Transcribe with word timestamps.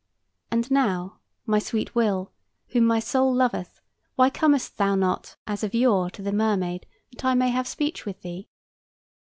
And 0.49 0.71
now, 0.71 1.19
my 1.45 1.59
sweet 1.59 1.93
Will, 1.93 2.31
whom 2.69 2.85
my 2.87 2.99
soul 2.99 3.31
loveth, 3.31 3.81
why 4.15 4.31
comest 4.31 4.79
thou 4.79 4.95
not 4.95 5.35
as 5.45 5.63
of 5.63 5.75
yore 5.75 6.09
to 6.09 6.23
the 6.23 6.33
"Mermaid," 6.33 6.87
that 7.11 7.23
I 7.23 7.35
may 7.35 7.49
have 7.49 7.67
speech 7.67 8.03
with 8.03 8.23
thee? 8.23 8.49